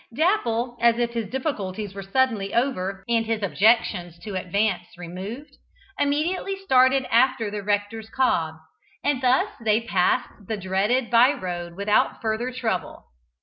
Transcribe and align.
Dapple, 0.15 0.79
as 0.81 0.97
if 0.97 1.11
his 1.11 1.29
difficulties 1.29 1.93
were 1.93 2.01
suddenly 2.01 2.55
over, 2.55 3.03
and 3.07 3.23
his 3.23 3.43
objections 3.43 4.17
to 4.23 4.33
advance 4.33 4.97
removed, 4.97 5.57
immediately 5.99 6.55
started 6.57 7.05
after 7.11 7.51
the 7.51 7.61
rector's 7.61 8.09
cob, 8.09 8.55
and 9.03 9.21
thus 9.21 9.49
they 9.63 9.81
passed 9.81 10.47
the 10.47 10.57
dreaded 10.57 11.11
by 11.11 11.31
road 11.33 11.75
without 11.75 12.19
further 12.19 12.51
trouble. 12.51 13.11